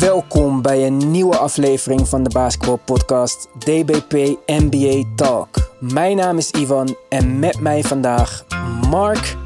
[0.00, 5.48] Welkom bij een nieuwe aflevering van de basketbalpodcast DBP NBA Talk.
[5.80, 8.44] Mijn naam is Ivan en met mij vandaag
[8.90, 9.36] Mark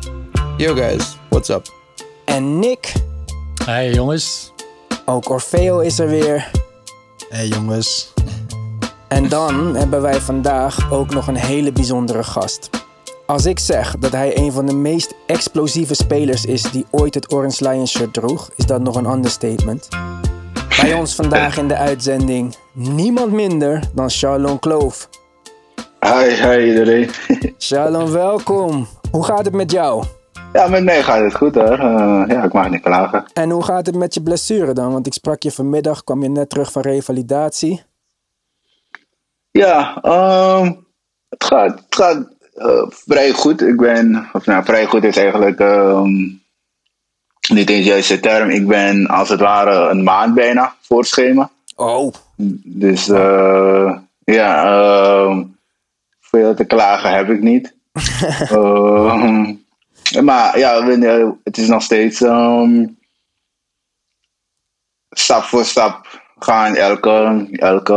[0.57, 1.73] Yo guys, what's up?
[2.25, 2.93] en Nick.
[3.65, 4.53] Hey jongens.
[5.05, 6.51] Ook Orfeo is er weer.
[7.29, 8.13] Hey jongens.
[9.09, 12.71] En dan hebben wij vandaag ook nog een hele bijzondere gast.
[13.27, 17.33] Als ik zeg dat hij een van de meest explosieve spelers is die ooit het
[17.33, 19.89] Orange Lions shirt droeg, is dat nog een understatement.
[20.81, 25.09] Bij ons vandaag in de uitzending niemand minder dan Charlon Kloof.
[26.01, 27.11] Hi, hi iedereen.
[27.59, 28.87] Charlon, welkom.
[29.11, 30.05] Hoe gaat het met jou?
[30.53, 31.79] ja, met mij gaat het goed hoor.
[31.79, 33.25] Eh, ja, ik mag niet klagen.
[33.33, 34.93] En hoe gaat het met je blessure dan?
[34.93, 37.83] Want ik sprak je vanmiddag, kwam je net terug van revalidatie.
[39.51, 40.73] Ja, ehm,
[41.29, 43.63] het gaat, het gaat eh, vrij goed.
[43.63, 46.29] Ik ben, of nou, vrij goed is eigenlijk ehm,
[47.51, 48.51] niet eens juist de term.
[48.51, 51.51] Ik ben als het ware een maand bijna voor het schema.
[51.77, 52.15] Oh,
[52.65, 55.43] Dus eh, ja, ehm,
[56.21, 57.75] veel te klagen heb ik niet.
[58.51, 59.55] Ehm,
[60.23, 60.85] maar ja,
[61.45, 62.87] het is nog steeds ehm,
[65.11, 66.07] stap voor stap
[66.39, 67.95] gaan elke, elke,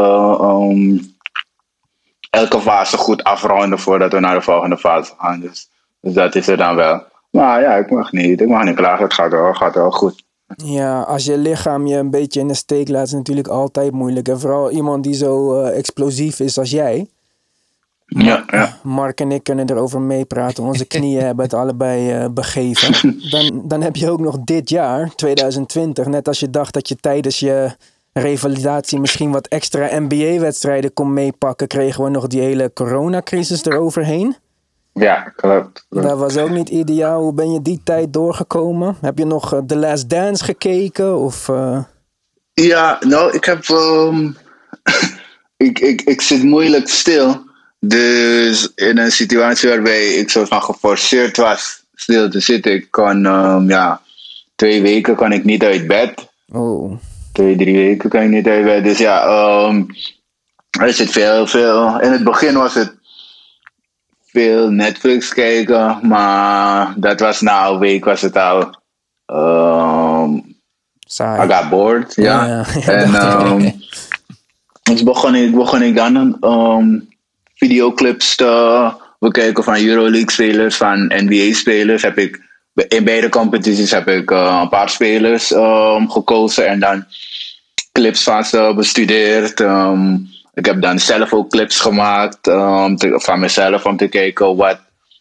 [2.29, 5.39] elke fase goed afronden voordat we naar de volgende fase gaan.
[5.39, 5.69] Dus,
[6.01, 7.11] dus dat is er dan wel.
[7.33, 9.03] Maar ja, ik mag niet, ik mag niet klagen.
[9.03, 10.23] Het gaat wel, gaat wel goed.
[10.55, 13.91] ja, als je lichaam je een beetje in de steek laat, is het natuurlijk altijd
[13.91, 14.27] moeilijk.
[14.27, 17.07] En vooral iemand die zo eh, explosief is als jij.
[18.05, 18.77] Ja, ja.
[18.83, 20.63] Mark en ik kunnen erover meepraten.
[20.63, 23.19] Onze knieën hebben het allebei eh, begeven.
[23.29, 26.95] Dan, dan heb je ook nog dit jaar, 2020, net als je dacht dat je
[26.95, 27.75] tijdens je
[28.13, 34.35] revalidatie misschien wat extra NBA-wedstrijden kon meepakken, kregen we nog die hele coronacrisis eroverheen.
[34.93, 35.85] Ja klopt.
[35.89, 36.07] klopt.
[36.07, 37.21] Dat was ook niet ideaal.
[37.21, 38.95] Hoe ben je die tijd doorgekomen?
[39.01, 41.17] Heb je nog eh, The Last Dance gekeken?
[41.17, 41.83] Of, eh,
[42.53, 43.63] Ja, nou, ik heb.
[43.69, 44.31] ehm,
[45.67, 47.41] ik, ik, ik zit moeilijk stil.
[47.79, 53.25] Dus in een situatie waarbij ik soort van geforceerd was stil te zitten, ik kon,
[53.25, 54.01] ehm, ja,
[54.55, 56.13] twee weken kan ik niet uit bed.
[56.51, 56.97] Oh,
[57.33, 58.83] Twee, drie weken kan ik niet uit bed.
[58.83, 59.83] Dus ja, ehm,
[60.79, 61.99] er zit veel, veel.
[61.99, 62.93] In het begin was het
[64.33, 68.81] veel Netflix kijken, maar dat was na een week was het al.
[69.25, 70.39] ehm,
[70.99, 71.49] saai.
[71.49, 72.45] I got bored, ja.
[72.45, 73.73] Ja, ja, en um,
[74.83, 77.09] dus begon ik, begon ik dan um,
[77.55, 82.01] videoclips te bekijken van Euroleague-spelers, van NBA-spelers.
[82.01, 82.41] Heb ik
[82.87, 87.05] in beide competities heb ik uh, een paar spelers um, gekozen en dan
[87.91, 89.59] clips van ze bestudeerd.
[89.59, 94.79] Um, ik heb dan zelf ook clips gemaakt um, van mezelf om te kijken wat,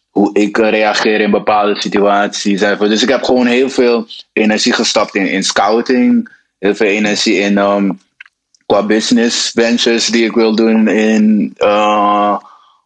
[0.09, 2.59] hoe ik eh, reageer in bepaalde situaties.
[2.79, 6.29] Dus ik heb gewoon heel veel energie gestapt in, in scouting,
[6.59, 7.99] heel veel energie in um,
[8.65, 12.37] qua business ventures die ik wil doen in uh,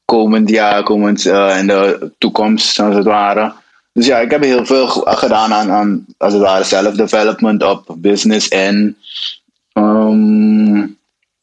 [0.06, 3.54] komend jaar, komend uh, in de toekomst als het ware.
[3.94, 7.96] Dus ja, ik heb heel veel ge- gedaan aan, aan als het ware self-development op
[7.98, 8.98] business en
[9.74, 10.98] um,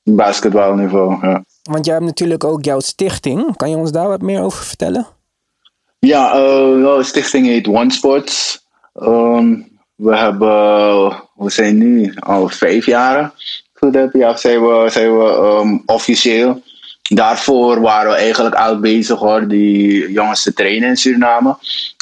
[0.05, 1.27] basketbalniveau.
[1.27, 1.45] Ja.
[1.63, 3.57] Want jij hebt natuurlijk ook jouw stichting.
[3.57, 5.07] Kan je ons daar wat meer over vertellen?
[5.99, 8.65] Ja, eh, de stichting heet One Sports.
[8.95, 9.55] Ehm,
[9.95, 13.33] we hebben, we zijn nu al vijf jaar.
[13.73, 16.63] Goed heb, ja, zijn we, zijn we ehm, officieel.
[17.03, 21.57] Daarvoor waren we eigenlijk al bezig hoor, die jongens te trainen in Suriname.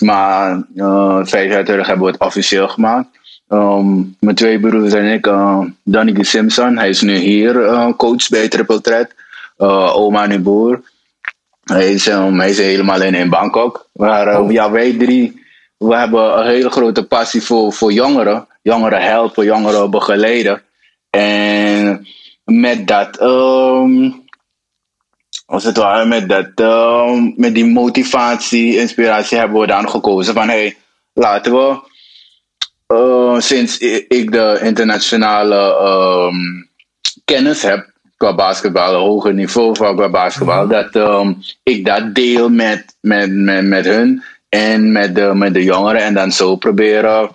[0.04, 3.08] Maar eh, vijf jaar terug hebben we het officieel gemaakt.
[3.52, 8.28] Ehm, mijn twee broers en ik, uh, Dannike Simpson, hij is nu hier eh, coach
[8.28, 9.14] bij Triple Threat.
[9.56, 10.82] Eh, Oma Nuboer.
[11.62, 13.88] Hij is, um, hij is helemaal in, in Bangkok.
[13.92, 15.42] Maar uh, ja, wij drie,
[15.76, 18.46] we hebben een hele grote passie voor, voor jongeren.
[18.62, 20.62] Jongeren helpen, jongeren begeleiden.
[21.10, 22.06] En
[22.44, 24.10] met dat, ehm,
[25.46, 26.48] als het ware, met, dat,
[27.36, 30.76] met die motivatie, inspiratie hebben we dan gekozen van hey,
[31.12, 31.90] laten we,
[32.86, 33.78] eh, sinds
[34.08, 36.34] ik de internationale ehm,
[37.24, 42.48] kennis heb qua basketbal, een hoger niveau van qua basketbal, dat ehm, ik dat deel
[42.48, 47.30] met, met, met, met hun en met de, met de jongeren en dan zo proberen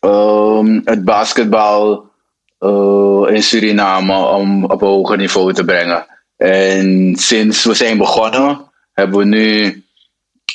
[0.00, 2.08] ehm, het basketbal
[2.58, 6.06] eh, in Suriname om op een hoger niveau te brengen.
[6.36, 9.82] En sinds we zijn begonnen, hebben we nu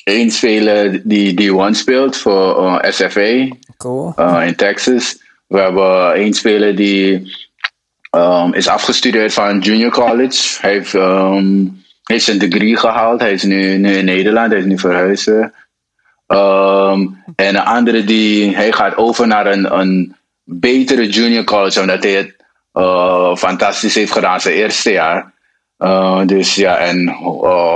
[0.03, 5.17] één speler die D1 speelt voor eh, SFA Uh, in Texas.
[5.47, 7.35] We hebben één speler die
[8.11, 10.57] um, is afgestudeerd van junior college.
[10.61, 13.19] Hij heeft, um, heeft zijn degree gehaald.
[13.19, 14.51] Hij is nu, nu in Nederland.
[14.51, 15.27] Hij is nu verhuisd.
[15.27, 22.03] Um, en een andere die hij gaat over naar een, een betere junior college, omdat
[22.03, 22.35] hij het
[22.73, 25.33] uh, fantastisch heeft gedaan zijn eerste jaar.
[25.77, 27.15] Uh, dus ja, en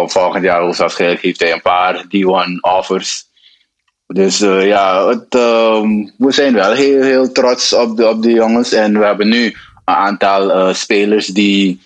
[0.05, 3.26] volgend jaar hoogstwaarschijnlijk heeft hij een paar D1 offers.
[4.07, 8.71] Dus ja, het, um, we zijn wel heel, heel trots op de, op de jongens.
[8.71, 11.81] En we hebben nu een aantal spelers die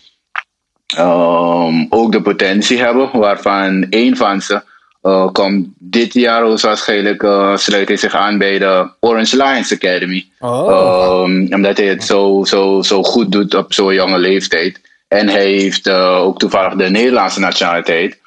[0.98, 4.62] um, ook de potentie hebben, waarvan één van ze
[5.04, 7.22] uh, komt dit jaar waarschijnlijk
[7.56, 10.28] sluit hij zich aan bij de Orange Lions Academy.
[10.40, 11.24] Oh.
[11.24, 14.82] Um, omdat hij het zo, zo, zo goed doet op zo'n jonge leeftijd.
[15.08, 18.20] En hij heeft ook toevallig de Nederlandse nationaliteit.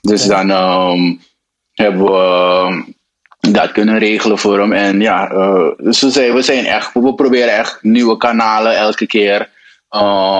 [0.00, 1.20] Dus dan um,
[1.72, 2.94] hebben we
[3.52, 4.72] dat kunnen regelen voor hem.
[4.72, 5.26] En ja,
[5.76, 9.50] dus we zijn, we zijn echt, we proberen echt nieuwe kanalen elke keer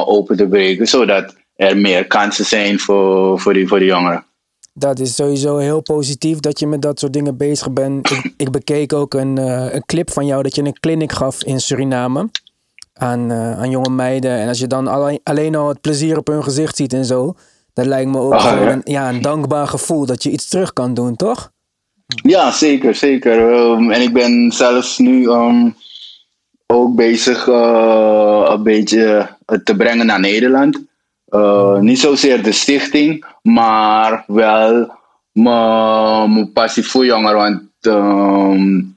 [0.06, 0.86] open te breken.
[0.86, 4.24] Zodat er meer kansen zijn voor, voor, die, voor die jongeren.
[4.72, 8.10] Dat is sowieso heel positief dat je met dat soort dingen bezig bent.
[8.10, 11.44] Ik, ik bekeek ook een, uh, een clip van jou dat je een clinic gaf
[11.44, 12.30] in Suriname
[12.94, 14.30] aan, uh, aan jonge meiden.
[14.30, 17.34] En als je dan alleen, alleen al het plezier op hun gezicht ziet en zo,
[17.72, 18.70] dat lijkt me ook oh, ja.
[18.70, 21.52] Een, ja, een dankbaar gevoel dat je iets terug kan doen, toch?
[22.06, 23.38] Ja, zeker, zeker.
[23.38, 25.76] Um, en ik ben zelfs nu um,
[26.66, 29.28] ook bezig uh, een beetje
[29.64, 30.82] te brengen naar Nederland.
[31.28, 34.92] Uh, niet zozeer de stichting, maar wel
[35.32, 37.36] mijn passie voor jongeren.
[37.36, 38.96] Want um,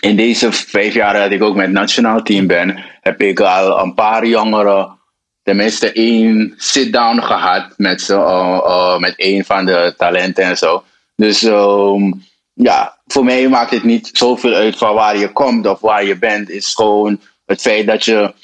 [0.00, 3.80] in deze vijf jaar dat ik ook met het nationaal team ben, heb ik al
[3.80, 4.98] een paar jongeren,
[5.42, 10.82] tenminste één sit-down gehad met, ze, uh, uh, met een van de talenten en zo.
[11.16, 12.26] Dus um,
[12.58, 16.18] ja, voor mij maakt het niet zoveel uit van waar je komt of waar je
[16.18, 16.48] bent.
[16.48, 18.34] Het is gewoon het feit dat je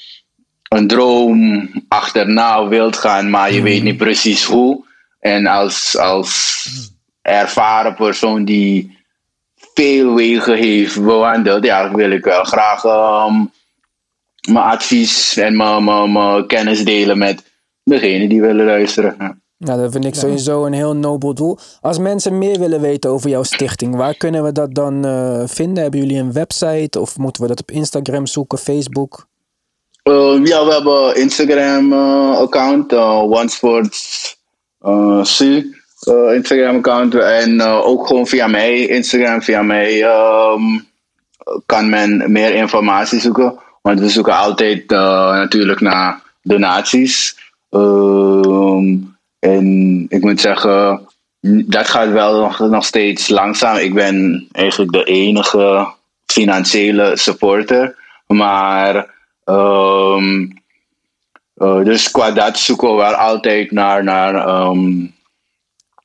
[0.69, 4.85] een droom achterna wilt gaan, maar je weet niet precies hoe.
[5.19, 6.63] En als, als
[7.21, 8.97] ervaren persoon die
[9.73, 13.51] veel wegen heeft bewandeld, ja, wil ik wel graag um,
[14.51, 17.43] mijn advies en mijn, mijn, mijn, kennis delen met
[17.83, 19.43] degene die willen luisteren.
[19.65, 19.71] Ja.
[19.71, 21.57] Nou, dat vind ik sowieso een heel nobel doel.
[21.81, 25.83] Als mensen meer willen weten over jouw stichting, waar kunnen we dat dan uh, vinden?
[25.83, 29.27] Hebben jullie een website of moeten we dat op Instagram zoeken, Facebook?
[30.03, 34.37] Uh, ja, we hebben Instagram uh, account, uh, OneSports
[35.21, 35.63] C
[36.33, 40.87] Instagram account en ook gewoon via mij, Instagram via mij um,
[41.65, 43.59] kan men meer informatie zoeken.
[43.81, 47.37] Want we zoeken altijd natuurlijk naar donaties.
[47.69, 51.07] Um, en ik moet zeggen,
[51.65, 53.77] dat gaat wel nog, nog steeds langzaam.
[53.77, 55.87] Ik ben eigenlijk de enige
[56.25, 57.95] financiële supporter.
[58.27, 59.13] Maar
[59.49, 60.53] Um,
[61.55, 65.15] uh, dus qua dat zoeken we wel altijd naar, naar um,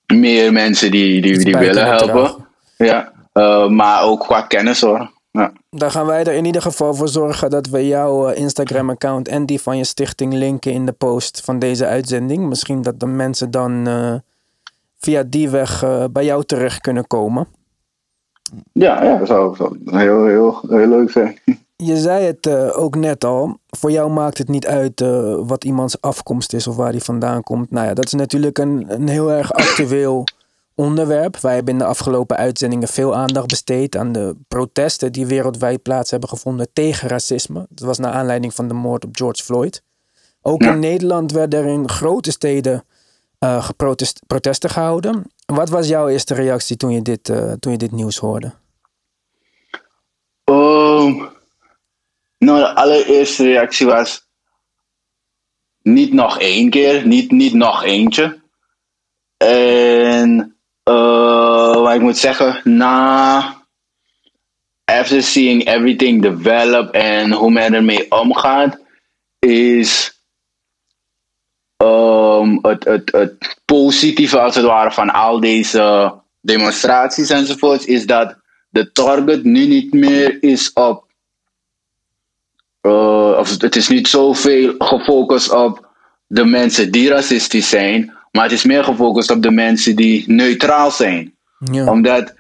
[0.07, 2.47] meer mensen die, die, die willen helpen.
[2.77, 5.11] Ja, uh, maar ook qua kennis hoor.
[5.33, 5.53] Ja.
[5.71, 9.47] Dan gaan wij er in ieder geval voor zorgen dat we jouw eh, Instagram-account en
[9.47, 12.49] die van je stichting linken in de post van deze uitzending.
[12.49, 14.15] Misschien dat de mensen dan uh,
[14.99, 17.49] via die weg uh, bij jou terecht kunnen komen.
[18.73, 21.39] Ja, ja dat zou, zou heel, heel, heel leuk zijn.
[21.77, 23.59] Je zei het uh, ook net al.
[23.69, 25.01] Voor jou maakt het niet uit
[25.47, 27.71] wat iemands afkomst is of waar hij vandaan komt.
[27.71, 30.25] Nou ja, dat is natuurlijk een, een heel erg actueel
[30.81, 31.37] onderwerp.
[31.37, 36.11] Wij hebben in de afgelopen uitzendingen veel aandacht besteed aan de protesten die wereldwijd plaats
[36.11, 37.67] hebben gevonden tegen racisme.
[37.69, 39.83] Dat was naar aanleiding van de moord op George Floyd.
[40.43, 42.85] Ook in Nederland werden er in grote steden
[43.41, 43.69] uh,
[44.27, 45.33] protesten gehouden.
[45.47, 47.25] Wat was jouw eerste reactie toen je dit,
[47.61, 48.53] toen je dit nieuws hoorde?
[50.45, 51.29] Um
[52.39, 54.29] nou, de allereerste reactie was
[55.83, 58.41] niet nog één keer, niet, niet nog eentje.
[59.37, 60.60] En
[60.91, 63.39] uh, wat ik moet zeggen, na
[64.85, 68.79] after seeing everything develop en hoe men ermee omgaat,
[69.39, 70.23] is
[71.77, 78.37] um, het, het, positieve als het ware van al deze demonstraties enzovoort, is dat
[78.69, 81.09] de target nu niet meer is op
[82.83, 85.89] uh, of het is niet zoveel gefocust op
[86.27, 90.91] de mensen die racistisch zijn, maar het is meer gefocust op de mensen die neutraal
[90.91, 91.35] zijn.
[91.73, 91.91] Ja.
[91.91, 92.35] Omdat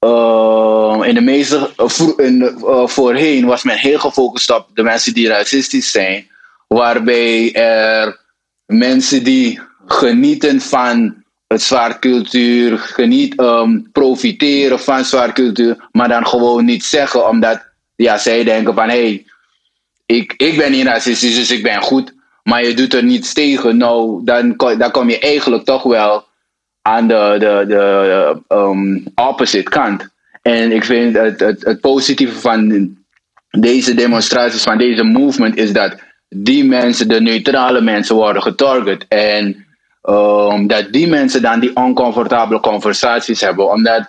[0.00, 1.70] uh, in de meeste,
[2.16, 6.28] in de, uh, voorheen was men heel gefocust op de mensen die racistisch zijn,
[6.68, 8.20] waarbij er
[8.66, 11.14] mensen die genieten van
[11.46, 17.64] het zwaar cultuur, geniet, um, profiteren van zwaar cultuur, maar dan gewoon niet zeggen, omdat
[17.96, 19.26] ja, zij denken van hé, hey,
[20.06, 22.12] ik, ik ben niet racistisch, dus ik ben goed.
[22.42, 23.76] Maar je doet er niets tegen.
[23.76, 24.56] Nou, dan,
[24.92, 26.24] kom je eigenlijk toch wel
[26.82, 30.08] aan de, de, de um, opposite kant.
[30.42, 32.96] En ik vind het, het, positieve van
[33.50, 35.96] deze demonstraties van deze movement is dat
[36.28, 39.06] die mensen, de neutrale mensen, worden getarget.
[39.08, 39.66] En
[40.02, 43.70] um, dat die mensen dan die oncomfortabele conversaties hebben.
[43.70, 44.00] Omdat,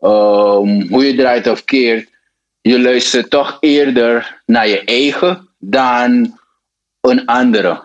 [0.00, 2.08] um, hoe je draait of keert,
[2.60, 6.38] je luistert toch eerder naar je eigen dan
[7.10, 7.82] een andere.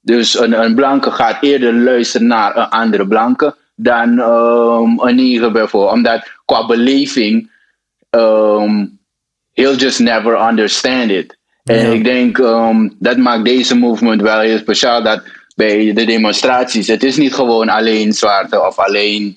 [0.00, 5.52] Dus een, een blanke gaat eerder luisteren naar een andere blanke dan um, een neger
[5.52, 5.92] bijvoorbeeld.
[5.92, 7.50] Omdat qua beleving,
[8.10, 8.98] um,
[9.52, 11.38] he'll just never understand it.
[11.64, 15.02] En ik denk um, dat maakt deze movement wel heel speciaal.
[15.02, 15.22] Dat
[15.54, 19.36] bij de demonstraties, het is niet gewoon alleen zwarte of alleen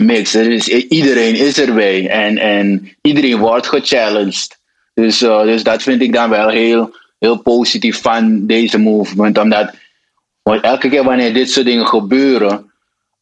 [0.00, 0.34] mix.
[0.34, 4.58] is, iedereen is erbij en, en iedereen wordt gechallenged.
[4.94, 9.38] Dus, uh, dus dat vind ik dan wel heel, heel positief van deze movement.
[9.38, 9.74] Omdat
[10.42, 12.72] elke keer wanneer dit soort dingen gebeuren,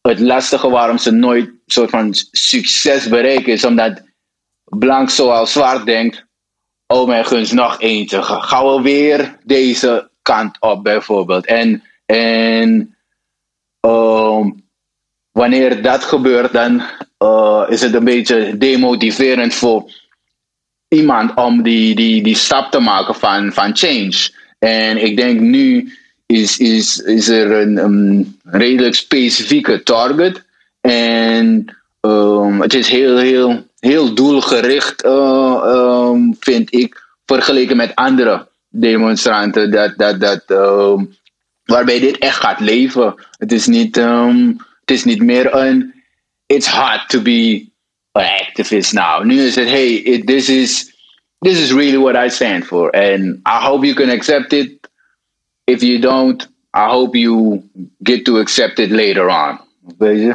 [0.01, 4.01] het lastige waarom ze nooit soort van succes bereiken, is omdat
[4.63, 6.25] blank zoals zwart denkt,
[6.87, 8.23] oh mijn gunst, nog eentje.
[8.23, 11.45] Gaan we weer deze kant op bijvoorbeeld.
[11.45, 12.95] En, en
[13.81, 14.63] um,
[15.31, 16.83] wanneer dat gebeurt, dan
[17.19, 19.91] uh, is het een beetje demotiverend voor
[20.87, 24.29] iemand om die, die, die stap te maken van, van change.
[24.59, 25.93] En ik denk nu
[26.25, 30.43] is, is, is er een, redelijk specifieke target.
[30.81, 38.47] En um, het is heel, heel, heel doelgericht, uh, um, vind ik, vergeleken met andere
[38.69, 39.71] demonstranten.
[39.71, 41.15] Dat, dat, dat, um,
[41.65, 43.15] waarbij dit echt gaat leven.
[43.37, 45.93] Het is niet, het is niet meer een.
[46.45, 47.69] It's hard to be
[48.21, 49.23] activist now.
[49.23, 50.93] Nu is het, hey, it, this is.
[51.39, 54.89] This is really what I stand for, and I hope you can accept it
[55.65, 57.61] if you don't, I hope you
[58.03, 59.59] get to accept it later on.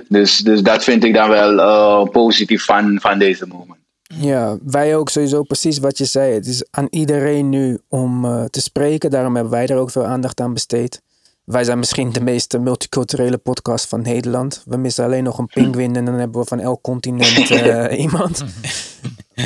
[0.08, 3.78] Dus, dus dat vind ik dan wel uh, positief van, van deze moment.
[4.14, 6.34] Ja, wij ook sowieso precies wat je zei.
[6.34, 9.10] Het is aan iedereen nu om uh, te spreken.
[9.10, 11.02] Daarom hebben wij er ook veel aandacht aan besteed.
[11.50, 14.62] Wij zijn misschien de meest multiculturele podcast van Nederland.
[14.66, 18.44] We missen alleen nog een pinguïn en dan hebben we van elk continent uh, iemand.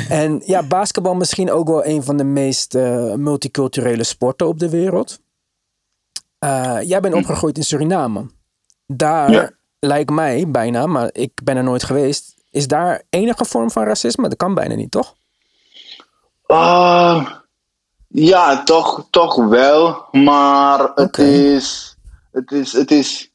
[0.09, 2.73] en ja, basketbal misschien ook wel een van de meest
[3.15, 5.19] multiculturele sporten op de wereld.
[6.39, 7.19] Uh, jij bent hm.
[7.19, 8.25] opgegroeid in Suriname.
[8.87, 12.33] Daar lijkt mij bijna, maar ik ben er nooit geweest.
[12.49, 14.27] Is daar enige vorm van racisme?
[14.29, 15.13] Dat kan bijna niet, toch?
[16.47, 17.29] Uh,
[18.07, 20.05] ja, toch, toch wel.
[20.11, 21.94] Maar het is.
[22.35, 22.71] Het is.
[22.71, 23.31] Het is.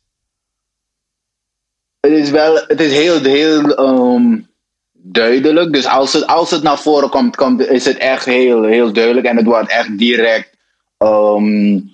[2.01, 2.55] Het is wel.
[2.55, 4.49] Het is heel, heel um,
[4.93, 5.73] duidelijk.
[5.73, 9.27] Dus als het, als het naar voren komt, komt, is het echt heel, heel duidelijk.
[9.27, 10.57] En het wordt echt direct.
[10.99, 11.91] Um,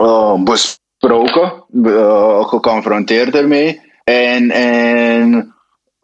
[0.00, 3.80] uh, besproken, uh, geconfronteerd ermee.
[4.04, 5.54] En, en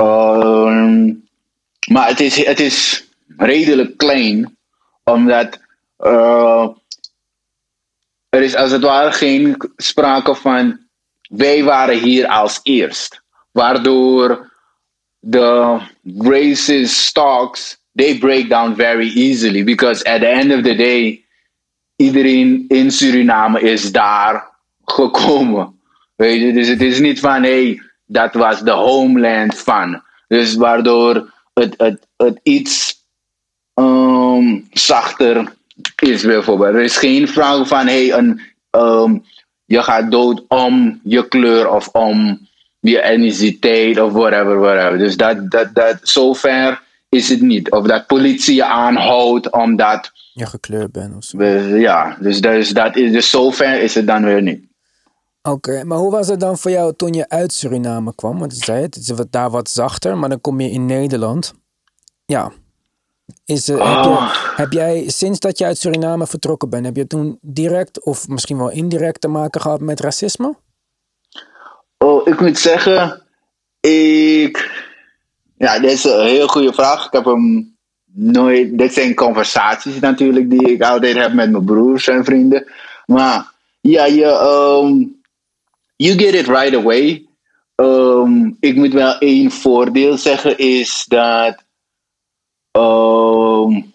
[0.03, 1.13] uh,
[1.93, 4.57] maar het is, het is redelijk klein,
[5.05, 5.61] omdat
[5.99, 6.69] uh,
[8.33, 10.79] er is als het ware geen sprake van
[11.23, 13.23] wij waren hier als eerst.
[13.51, 14.53] Waardoor
[15.19, 15.79] de
[16.19, 19.65] racist stocks, they break down very easily.
[19.65, 21.25] Because at the end of the day,
[21.97, 24.51] iedereen in Suriname is daar
[24.85, 25.81] gekomen.
[26.17, 30.03] Dus het is niet van hé, hey, dat was de homeland van.
[30.29, 33.05] Dus waardoor het, het, het iets
[33.75, 35.53] um, zachter
[35.97, 36.75] is bijvoorbeeld.
[36.75, 39.25] Er is geen vraag van hey, een, um,
[39.65, 42.49] je gaat dood om je kleur of om
[42.81, 44.99] je etniciteit of whatever, whatever.
[44.99, 47.71] Dus dat, dat, dat, zover is het niet.
[47.71, 51.43] Of dat politie je aanhoudt omdat je gekleurd bent of zo.
[51.77, 54.71] Ja, dus, dus, dat is, dus zover is het dan weer niet.
[55.43, 58.39] Oké, maar hoe was het dan voor jou toen je uit Suriname kwam?
[58.39, 61.55] Want je zei het, het is daar wat zachter, maar dan kom je in Nederland.
[62.27, 62.53] Ja.
[63.45, 67.07] Is, uh, heb, je, heb, jij sinds dat je uit Suriname vertrokken bent, heb je
[67.07, 70.55] toen direct of misschien wel indirect te maken gehad met racisme?
[71.99, 73.23] Oh, ik moet zeggen,
[73.81, 74.71] ik.
[75.57, 77.07] Ja, dit is een heel goede vraag.
[77.07, 77.77] Ik heb hem
[78.13, 78.79] nooit.
[78.79, 82.73] Dit zijn conversaties natuurlijk die ik altijd heb met mijn broers en vrienden.
[83.07, 84.27] Maar ja, je.
[84.27, 85.21] Um,
[85.97, 87.27] you get it right away.
[87.77, 91.65] Um, ik moet wel één voordeel zeggen, is dat.
[92.73, 93.93] Um,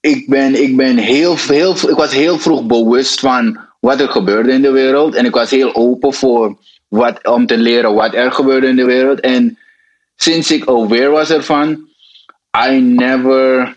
[0.00, 4.52] ik ben, ik ben heel, heel, ik was heel vroeg bewust van wat er gebeurde
[4.52, 5.14] in de wereld.
[5.14, 8.84] En ik was heel open voor wat, om te leren wat er gebeurde in de
[8.84, 9.20] wereld.
[9.20, 9.58] En
[10.16, 11.88] sinds ik aware was ervan,
[12.68, 13.76] I never.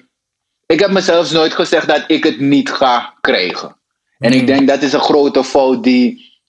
[0.66, 3.76] Ik heb mezelf nooit gezegd dat ik het niet ga krijgen.
[4.20, 4.46] En ik hmm.
[4.46, 6.40] denk dat is een grote fout die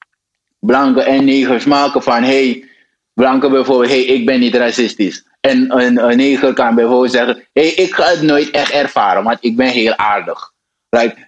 [0.59, 2.69] blanke en negers maken van hey,
[3.14, 5.25] blanke bijvoorbeeld, hey, ik ben niet racistisch.
[5.40, 9.38] En een, een neger kan bijvoorbeeld zeggen, hey, ik ga het nooit echt ervaren, want
[9.40, 10.52] ik ben heel aardig.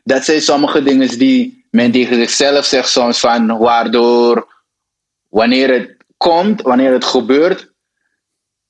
[0.04, 4.48] Dat zijn sommige dingen die men tegen zichzelf zegt soms van, waardoor
[5.28, 7.72] wanneer het komt, wanneer het gebeurt,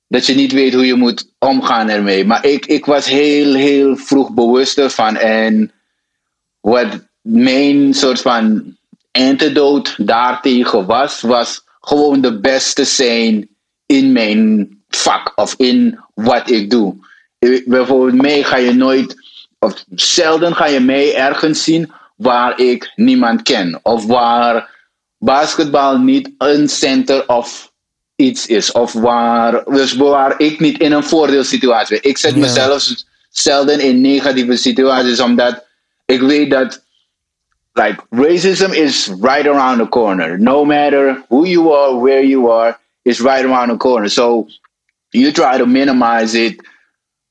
[0.08, 2.24] dat je niet weet hoe je moet omgaan ermee.
[2.24, 5.16] Maar ik, ik was heel, heel vroeg bewust ervan.
[5.16, 5.72] En
[6.60, 8.76] wat mijn soort van
[9.10, 13.48] antidote daartegen was, was gewoon de beste zijn
[13.86, 16.94] in mijn vak of in wat ik doe.
[17.64, 19.16] Bijvoorbeeld mij ga je nooit,
[19.58, 23.80] of zelden ga je mij ergens zien waar ik niemand ken.
[23.82, 24.70] Of waar
[25.18, 27.72] basketbal niet een center of
[28.16, 28.72] iets is.
[28.72, 32.10] Of waar, dus waar ik niet in een voordeelsituatie ben.
[32.10, 32.88] Ik zet mezelf
[33.30, 35.64] zelden in negatieve situaties, omdat
[36.04, 36.83] ik weet dat
[37.76, 40.38] like racism is right around the corner.
[40.38, 44.08] No matter who you are, where you are, it's right around the corner.
[44.08, 44.48] So
[45.12, 46.60] you try to minimize it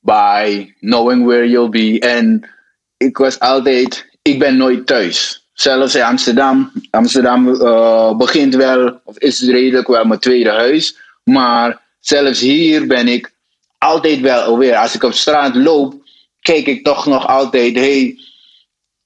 [0.04, 2.00] by knowing where you'll be.
[2.00, 2.50] En
[2.98, 5.48] ik was altijd, ik ben nooit thuis.
[5.54, 6.72] Zelfs in Amsterdam.
[6.90, 10.98] Amsterdam uh, begint wel, of is redelijk wel mijn tweede huis.
[11.24, 13.32] Maar zelfs hier ben ik
[13.78, 14.76] altijd wel alweer.
[14.76, 16.04] Als ik op straat loop,
[16.42, 18.18] kijk ik toch nog altijd, hey,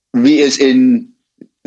[0.09, 1.15] wie is in,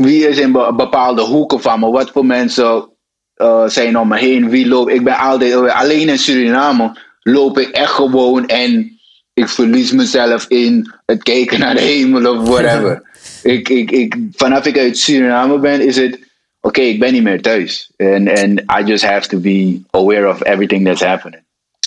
[0.00, 1.90] wie is in bepaalde hoeken van me?
[1.90, 2.88] Wat voor mensen
[3.36, 4.50] uh, zijn om me heen?
[4.50, 4.92] Wie loopt?
[4.92, 5.72] Ik ben altijd alweer.
[5.72, 8.98] Alleen in Suriname loop ik echt gewoon en
[9.34, 13.02] ik verlies mezelf in het kijken naar de hemel of whatever.
[13.42, 16.18] ik, ik, ik, vanaf ik uit Suriname ben, is het
[16.60, 17.92] oké, ik ben niet meer thuis.
[17.96, 21.42] En and I just have to be aware of everything that's happening.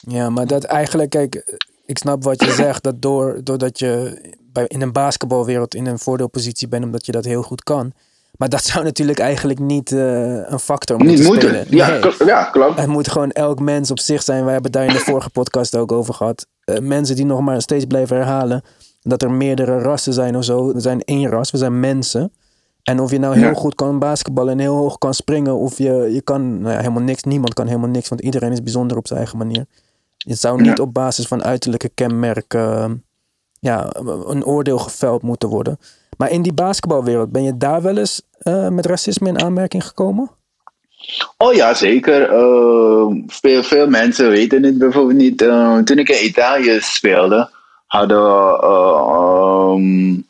[0.08, 4.22] Ja, maar dat eigenlijk, kijk, ik snap wat je zegt, dat door, doordat je
[4.54, 7.94] bij, in een basketbalwereld in een voordeelpositie bent, omdat je dat heel goed kan.
[8.38, 11.66] Maar dat zou natuurlijk eigenlijk niet uh, een factor moeten niet moeten.
[11.70, 12.14] Ja, nee.
[12.26, 12.80] ja, klopt.
[12.80, 14.44] Het moet gewoon elk mens op zich zijn.
[14.44, 16.48] Wij hebben daar in de vorige podcast ook over gehad.
[16.66, 18.64] Uh, mensen die nog maar steeds blijven herhalen
[19.02, 20.72] dat er meerdere rassen zijn of zo.
[20.74, 22.32] Er zijn één ras, we zijn mensen.
[22.84, 26.10] En of je nou heel goed kan basketballen en heel hoog kan springen, of je,
[26.14, 29.08] je kan nou ja, helemaal niks, niemand kan helemaal niks, want iedereen is bijzonder op
[29.08, 29.66] zijn eigen manier.
[30.18, 33.04] Het zou niet op basis van uiterlijke kenmerken
[33.64, 33.90] ja,
[34.28, 35.80] een oordeel geveld moeten worden.
[36.18, 40.30] Maar in die basketbalwereld, ben je daar wel eens uh, met racisme in aanmerking gekomen?
[41.38, 42.34] Oh ja, zeker.
[42.34, 45.42] Uh, veel, veel mensen weten het bijvoorbeeld niet.
[45.42, 47.50] Uh, toen ik in Italië speelde,
[47.86, 48.66] hadden we
[49.76, 50.26] um,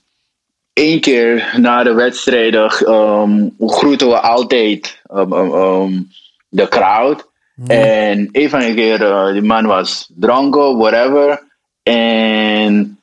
[0.74, 6.10] één keer na de wedstrijden um, groeten we altijd um,
[6.50, 7.32] de crowd.
[7.68, 11.44] En een van de keer, uh, die man was dronken, whatever.
[11.84, 12.98] En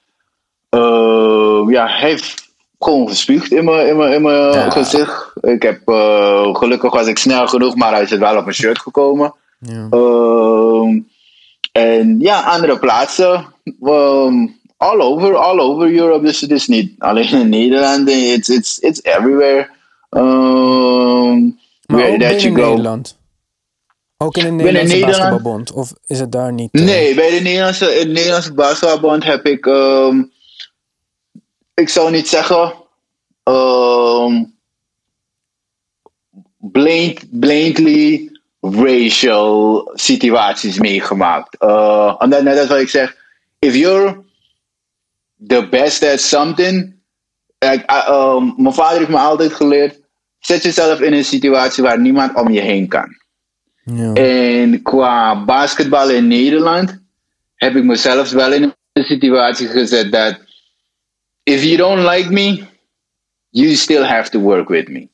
[1.70, 4.70] ja, hij heeft gewoon gespuugd in mijn, in mijn, in mijn ja.
[4.70, 5.32] gezicht.
[5.40, 8.78] Ik heb, uh, gelukkig was ik snel genoeg, maar hij is wel op een shirt
[8.78, 9.34] gekomen.
[9.58, 9.88] Ja.
[9.90, 11.08] Um,
[11.72, 13.46] en ja, andere plaatsen.
[13.82, 16.24] Um, all over, all over Europe.
[16.24, 18.08] Dus het is niet alleen in Nederland.
[18.08, 19.68] It's, it's, it's everywhere.
[20.10, 22.68] Um, maar ook that you go.
[22.68, 23.18] Nederland?
[24.16, 25.72] Ook in de Nederlandse Nederland, basketbalbond?
[25.72, 26.68] Of is het daar niet?
[26.72, 26.84] Uh...
[26.84, 29.66] Nee, bij de Nederlandse, de Nederlandse basketbalbond heb ik...
[29.66, 30.32] Um,
[31.80, 32.74] ik zou niet zeggen...
[33.44, 34.58] Um,
[36.60, 41.56] blind, blindly racial situaties meegemaakt.
[41.62, 43.16] Uh, omdat net als wat ik zeg,
[43.58, 44.22] if you're
[45.46, 46.94] the best at something,
[47.58, 50.00] like, um, mijn vader heeft me altijd geleerd,
[50.38, 53.18] zet jezelf in een situatie waar niemand om je heen kan.
[53.84, 54.12] Ja.
[54.12, 57.02] En qua basketbal in Nederland
[57.54, 60.38] heb ik mezelf wel in een situatie gezet dat
[61.50, 62.62] if you don't like me,
[63.50, 65.08] you still have to work with me.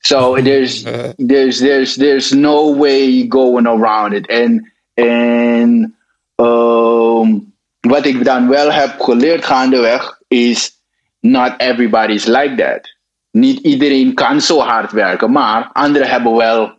[0.00, 0.84] So there's
[1.18, 4.26] there's there's there's no way going around it.
[4.26, 5.96] En en
[6.36, 10.72] um, wat ik dan wel heb geleerd gaandeweg is
[11.20, 12.92] not everybody's like that.
[13.30, 16.72] Niet iedereen kan zo hard werken, maar anderen hebben wel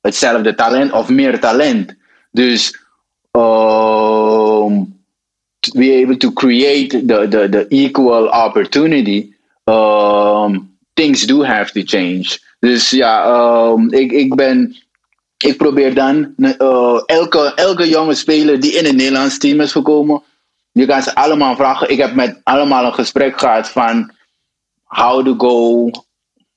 [0.00, 1.94] hetzelfde talent of meer talent.
[2.30, 2.78] Dus
[3.32, 4.97] um,
[5.70, 9.34] to be able to create the, the, the equal opportunity,
[9.66, 12.38] um, things do have to change.
[12.60, 13.24] Dus ja,
[13.70, 14.76] um, ik, ik ben.
[15.38, 20.22] Ik probeer dan uh, elke, elke jonge speler die in het Nederlands team is gekomen.
[20.72, 21.90] Je kan ze allemaal vragen.
[21.90, 24.10] Ik heb met allemaal een gesprek gehad van
[24.84, 25.90] how to go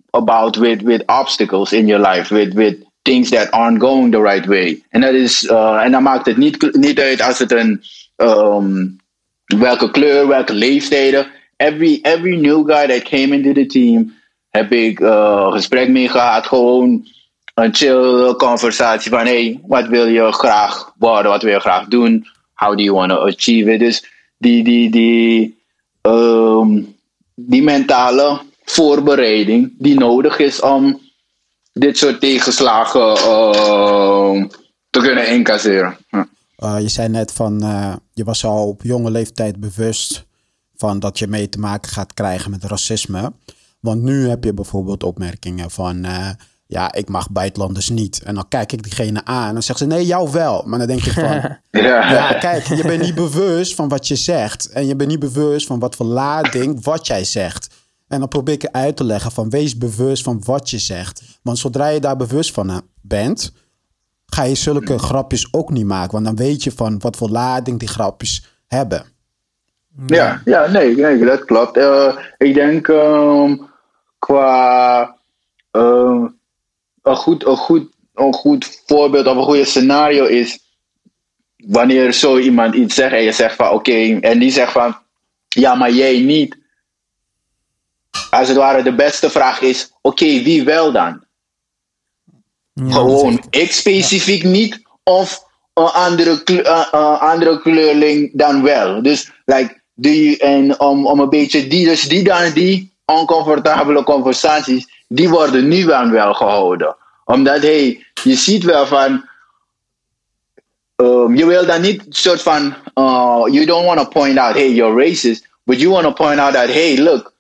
[0.10, 2.34] about with, with obstacles in your life.
[2.34, 4.84] With, with things that aren't going the right way.
[4.90, 7.84] En dat is, uh, en dan maakt het niet, niet uit als het een
[8.18, 9.00] um,
[9.52, 11.28] welke kleur, welke leeftijden.
[11.58, 14.14] Every, every new guy that came into the team
[14.50, 16.46] heb ik uh, gesprek mee gehad.
[16.46, 17.06] Gewoon
[17.56, 22.28] een chill conversatie van hey, wat wil je graag worden, wat wil je graag doen,
[22.54, 23.80] how do you want to achieve it.
[23.80, 24.06] Dus
[24.38, 25.62] die, die, die,
[26.02, 26.82] ehm,
[27.36, 31.00] die mentale voorbereiding die nodig is om
[31.74, 34.48] dit soort tegenslagen ehm,
[34.90, 35.98] te kunnen incasseren.
[36.64, 40.26] Uh, je zei net van, uh, je was al op jonge leeftijd bewust
[40.76, 43.34] van dat je mee te maken gaat krijgen met racisme.
[43.80, 46.30] Want nu heb je bijvoorbeeld opmerkingen van, uh,
[46.68, 48.22] ja, ik mag buitenlanders niet.
[48.24, 50.64] En dan kijk ik diegene aan en dan zegt ze, nee, jou wel.
[50.66, 51.24] Maar dan denk ik van,
[51.72, 52.12] ja.
[52.12, 52.34] ja.
[52.34, 54.70] kijk, je bent niet bewust van wat je zegt.
[54.70, 57.68] En je bent niet bewust van wat voor lading wat jij zegt.
[58.08, 61.22] En dan probeer ik uit te leggen van, wees bewust van wat je zegt.
[61.42, 63.54] Want zodra je daar bewust van bent,
[64.36, 66.12] ga je zulke grapjes ook niet maken.
[66.12, 69.06] Want dan weet je van wat voor lading die grapjes hebben.
[70.08, 71.78] Ja, ja nee, nee dat klopt.
[71.78, 73.70] Uh, ik denk um,
[74.20, 75.02] qua
[75.72, 76.26] uh,
[77.02, 80.60] een, goed, een, goed, een goed voorbeeld of een goede scenario is
[81.58, 84.98] wanneer zo iemand iets zegt en je zegt van oké, en die zegt van
[85.48, 86.60] ja, maar jij niet.
[88.30, 91.24] Als het ware de beste vraag is, oké, wie wel dan?
[92.76, 99.02] Gewoon ik specifiek niet of een andere, uh, andere kleurling dan wel.
[99.02, 104.88] Dus like, die, en om, om een beetje die, dus die dan die oncomfortabele conversaties,
[105.08, 106.96] die worden nu dan wel gehouden.
[107.26, 109.26] Omdat hey, je ziet wel van,
[110.96, 114.72] um, je wil dan niet soort van, uh, you don't want to point out, hey,
[114.72, 117.34] you're racist, but you want to point out that, hey, look,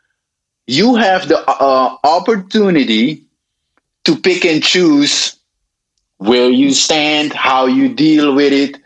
[0.64, 3.30] you have the uh, opportunity
[4.02, 5.38] to pick and choose
[6.18, 8.78] where you stand, how you deal with it.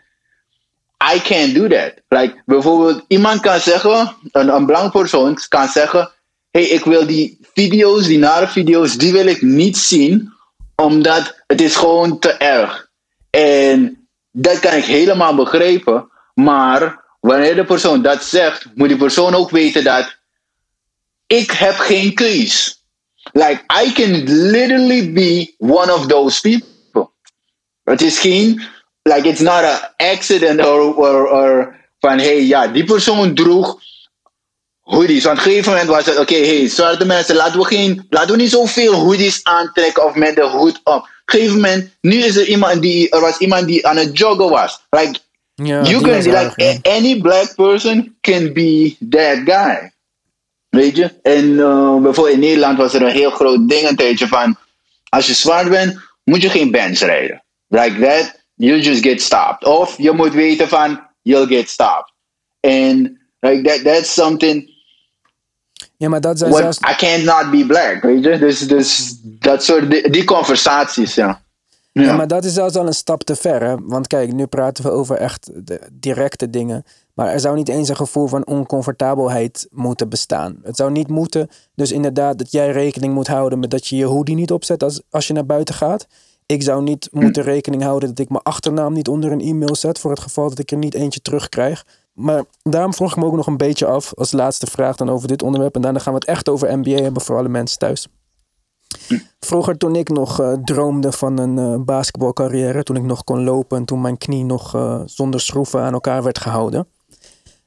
[1.00, 2.00] I can't do that.
[2.10, 6.10] Like bijvoorbeeld, iemand kan zeggen, een, een persoon kan zeggen:
[6.50, 10.32] hey, ik wil die video's, die nare video's, die wil ik niet zien,
[10.74, 12.88] omdat het is gewoon te erg.
[13.30, 16.08] En dat kan ik helemaal begrijpen.
[16.34, 20.16] Maar wanneer de persoon dat zegt, moet die persoon ook weten dat
[21.26, 22.84] ik heb geen keus.
[23.32, 27.12] Like, I can literally be one of those people.
[27.84, 28.62] Het is geen,
[29.02, 33.78] like, it's not an accident or, or, or van, hey, ja, die persoon droeg
[34.80, 35.24] hoodies.
[35.24, 38.06] Want op een gegeven moment was het, oké, okay, hey, zwarte mensen, laten we, geen,
[38.10, 40.94] laten we niet zoveel hoodies aantrekken of met de hoed op.
[40.94, 44.18] Op een gegeven moment, nu is er iemand die, er was iemand die aan het
[44.18, 44.80] joggen was.
[44.90, 45.18] Like,
[45.54, 49.90] ja, you can, like, any black person can be that guy.
[50.76, 51.20] Weet je?
[51.22, 54.56] En uh, bijvoorbeeld in Nederland was er een heel groot ding een tijdje van...
[55.08, 57.44] Als je zwart bent, moet je geen bands rijden.
[57.68, 59.64] Like that, you just get stopped.
[59.64, 62.12] Of je moet weten van, you'll get stopped.
[62.60, 64.74] En like that, that's something...
[65.96, 66.78] Ja, maar dat zijn zelfs...
[66.78, 68.38] I can't not be black, weet je?
[68.38, 71.44] Dus, dus dat soort, die, die conversaties, ja.
[72.00, 72.02] Ja.
[72.02, 72.16] ja.
[72.16, 73.62] maar dat is zelfs al een stap te ver.
[73.62, 73.74] Hè?
[73.82, 76.84] Want kijk, nu praten we over echt de directe dingen.
[77.14, 80.58] Maar er zou niet eens een gevoel van oncomfortabelheid moeten bestaan.
[80.62, 84.04] Het zou niet moeten, dus inderdaad, dat jij rekening moet houden met dat je je
[84.04, 86.06] hoodie niet opzet als, als je naar buiten gaat.
[86.46, 89.98] Ik zou niet moeten rekening houden dat ik mijn achternaam niet onder een e-mail zet.
[89.98, 91.84] Voor het geval dat ik er niet eentje terugkrijg.
[92.12, 95.28] Maar daarom vroeg ik me ook nog een beetje af als laatste vraag dan over
[95.28, 95.74] dit onderwerp.
[95.74, 98.08] En daarna gaan we het echt over NBA hebben voor alle mensen thuis.
[99.40, 103.78] Vroeger toen ik nog uh, droomde van een uh, basketbalcarrière, toen ik nog kon lopen
[103.78, 106.88] en toen mijn knie nog uh, zonder schroeven aan elkaar werd gehouden,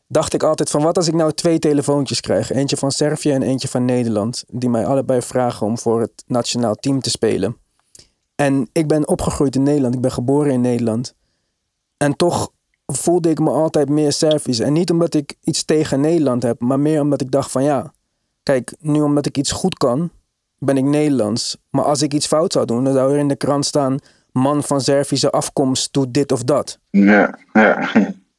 [0.07, 2.51] dacht ik altijd van wat als ik nou twee telefoontjes krijg.
[2.51, 4.43] Eentje van Servië en eentje van Nederland.
[4.47, 7.57] Die mij allebei vragen om voor het nationaal team te spelen.
[8.35, 9.95] En ik ben opgegroeid in Nederland.
[9.95, 11.15] Ik ben geboren in Nederland.
[11.97, 12.51] En toch
[12.85, 14.59] voelde ik me altijd meer Servisch.
[14.59, 16.61] En niet omdat ik iets tegen Nederland heb.
[16.61, 17.93] Maar meer omdat ik dacht van ja.
[18.43, 20.09] Kijk, nu omdat ik iets goed kan.
[20.59, 21.57] Ben ik Nederlands.
[21.69, 22.83] Maar als ik iets fout zou doen.
[22.83, 23.97] Dan zou er in de krant staan.
[24.31, 26.79] Man van Servische afkomst doet dit of dat.
[26.89, 27.89] Ja, ja.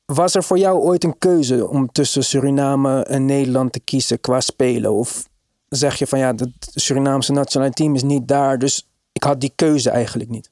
[0.07, 4.41] Was er voor jou ooit een keuze om tussen Suriname en Nederland te kiezen qua
[4.41, 4.93] spelen?
[4.93, 5.29] Of
[5.69, 9.53] zeg je van ja, het Surinaamse nationale team is niet daar, dus ik had die
[9.55, 10.51] keuze eigenlijk niet?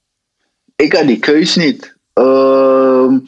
[0.77, 1.97] Ik had die keuze niet.
[2.15, 3.27] Um,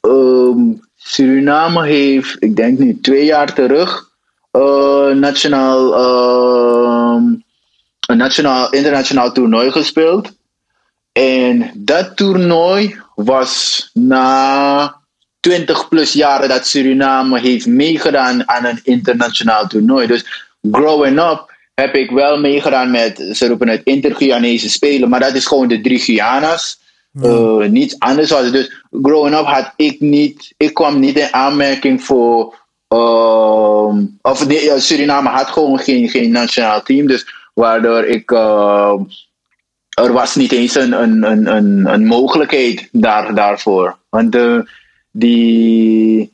[0.00, 4.10] um, Suriname heeft, ik denk nu twee jaar terug,
[4.52, 6.73] uh, nationaal, uh,
[8.06, 10.32] een nationaal, internationaal toernooi gespeeld.
[11.12, 14.96] En dat toernooi was na
[15.40, 20.06] 20 plus jaren dat Suriname heeft meegedaan aan een internationaal toernooi.
[20.06, 24.14] Dus growing up heb ik wel meegedaan met, ze roepen het inter
[24.56, 26.82] spelen, maar dat is gewoon de drie Guyana's.
[27.22, 32.02] Uh, niets anders was Dus growing up had ik niet, ik kwam niet in aanmerking
[32.02, 32.54] voor,
[32.88, 37.06] uh, of Suriname had gewoon geen, geen nationaal team.
[37.06, 39.00] Dus waardoor ik uh,
[39.94, 43.96] er was niet eens een, een, een, een, een mogelijkheid daar, daarvoor.
[44.08, 44.68] Want de,
[45.10, 46.32] die,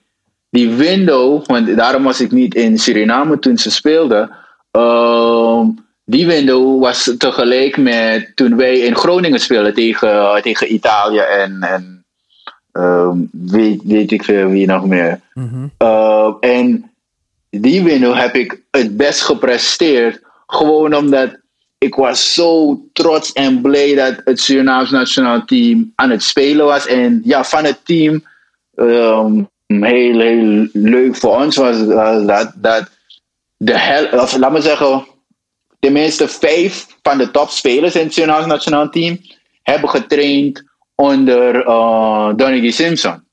[0.50, 4.30] die window, want daarom was ik niet in Suriname toen ze speelden.
[4.70, 5.66] Ehm,
[6.04, 12.04] die window was tegelijk met toen wij in Groningen speelden tegen, tegen Italië en, en
[12.72, 15.20] ehm, weet, weet ik veel wie nog meer.
[15.78, 16.90] Uh, en
[17.50, 20.20] die window heb ik het best gepresteerd.
[20.50, 21.38] Gewoon omdat
[21.78, 26.86] ik was zo trots en blij dat het Surinaams nationaal team aan het spelen was.
[26.86, 28.24] En ja, van het team,
[28.74, 31.86] um, heel, heel leuk voor ons was,
[32.26, 32.90] dat, dat
[33.56, 35.06] de hel, of laat me zeggen,
[35.78, 39.20] tenminste vijf van de topspelers in het Surinaams nationaal team
[39.62, 43.24] hebben getraind onder uh, Simpson.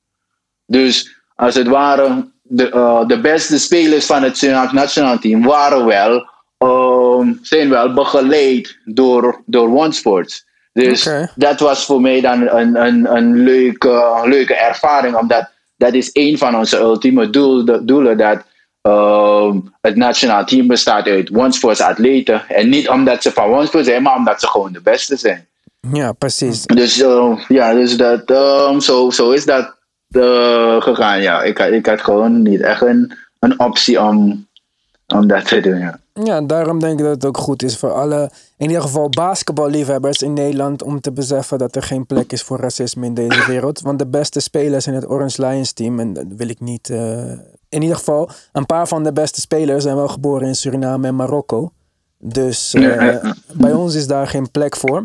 [0.65, 5.85] Dus als het ware, de, uh, de beste spelers van het Surinaams nationaal team waren
[5.85, 6.35] wel
[7.19, 10.45] um, zijn wel begeleid door, door OneSports.
[10.73, 11.03] Dus
[11.35, 16.37] dat was voor mij dan een, een, een leuke, leuke ervaring, omdat dat is een
[16.37, 18.43] van onze ultieme doel, de- doelen, dat
[18.81, 22.43] ehm, het nationaal team bestaat uit OneSports atleten.
[22.47, 25.47] En niet omdat ze van OneSports zijn, maar omdat ze gewoon de beste zijn.
[25.93, 26.65] Ja, precies.
[26.65, 29.75] Dus eh, ja, dus dat, ehm, zo, zo is dat
[30.09, 31.21] eh, gegaan.
[31.21, 34.46] Ja, ik, had- ik had gewoon niet echt een, een optie om,
[35.15, 35.77] om dat te doen.
[35.77, 35.99] Ja.
[36.23, 40.21] Ja, daarom denk ik dat het ook goed is voor alle, in ieder geval basketballiefhebbers
[40.21, 43.81] in Nederland, om te beseffen dat er geen plek is voor racisme in deze wereld.
[43.81, 47.31] Want de beste spelers in het Orange Lions team, en dat wil ik niet, eh,
[47.69, 51.15] in ieder geval, een paar van de beste spelers zijn wel geboren in Suriname en
[51.15, 51.71] Marokko.
[52.19, 55.03] Dus eh, bij ons is daar geen plek voor.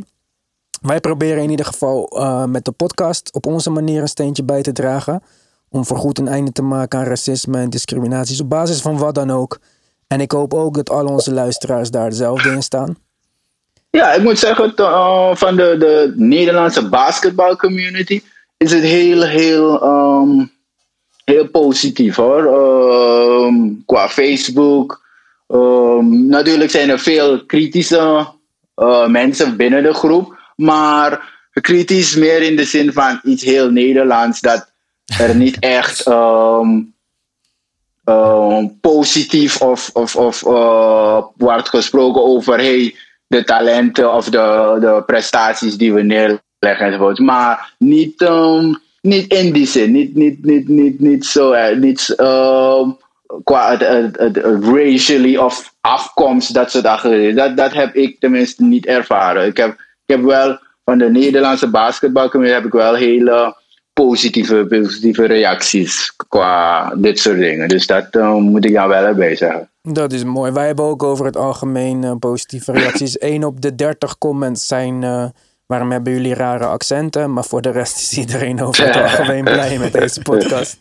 [0.80, 4.62] Wij proberen in ieder geval eh, met de podcast op onze manier een steentje bij
[4.62, 5.22] te dragen.
[5.68, 9.30] Om voorgoed een einde te maken aan racisme en discriminaties op basis van wat dan
[9.30, 9.58] ook.
[10.12, 12.96] En ik hoop ook dat al onze luisteraars daar hetzelfde in staan.
[13.90, 18.22] Ja, ik moet zeggen, uh, van de, de Nederlandse basketbalcommunity
[18.56, 20.44] is het heel, heel, ehm,
[21.24, 22.44] heel positief hoor.
[22.46, 25.00] Ehm, qua Facebook.
[25.48, 28.26] Ehm, natuurlijk zijn er veel kritische
[28.74, 34.40] eh, mensen binnen de groep, maar kritisch meer in de zin van iets heel Nederlands
[34.40, 34.72] dat
[35.18, 36.06] er niet echt
[38.04, 42.94] ehm, positief of, of, of eh, wordt gesproken over hey,
[43.26, 47.18] de talenten of de, de prestaties die we neerleggen enzovoort.
[47.18, 52.14] Maar niet, ehm, niet in die zin, niet, niet, niet, niet, niet zo, eh, niet
[52.16, 52.90] ehm,
[53.44, 53.76] qua
[54.60, 57.36] racially of afkomst, dat soort dingen.
[57.36, 59.46] Dat, dat heb ik tenminste niet ervaren.
[59.46, 59.70] Ik heb,
[60.06, 63.56] ik heb wel van de Nederlandse basketbalcommunity heb ik wel hele
[63.92, 67.68] positieve, positieve reacties qua dit soort dingen.
[67.68, 69.70] Dus dat eh, moet ik daar wel erbij zeggen.
[69.82, 70.52] Dat is mooi.
[70.52, 73.18] Wij hebben ook over het algemeen eh, positieve reacties.
[73.32, 75.02] 1 op de 30 comments zijn.
[75.04, 75.24] eh,
[75.66, 77.32] waarom hebben jullie rare accenten?
[77.32, 80.78] Maar voor de rest is iedereen over het algemeen blij met deze podcast.